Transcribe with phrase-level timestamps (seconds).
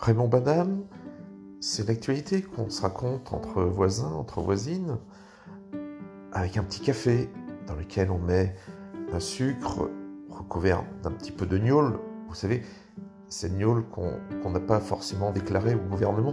[0.00, 0.86] Raymond Badam,
[1.60, 4.96] c'est l'actualité qu'on se raconte entre voisins, entre voisines,
[6.32, 7.28] avec un petit café
[7.66, 8.56] dans lequel on met
[9.12, 9.90] un sucre
[10.30, 11.98] recouvert d'un petit peu de gnôle.
[12.28, 12.62] Vous savez,
[13.28, 16.32] c'est gnôle qu'on n'a pas forcément déclaré au gouvernement.